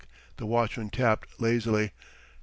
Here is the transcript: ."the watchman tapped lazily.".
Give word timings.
."the 0.37 0.47
watchman 0.47 0.89
tapped 0.89 1.27
lazily.". 1.39 1.91